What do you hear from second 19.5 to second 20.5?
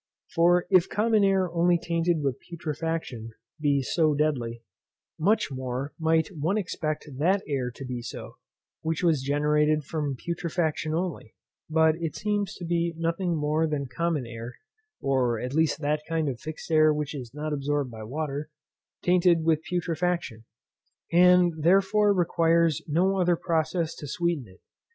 putrefaction,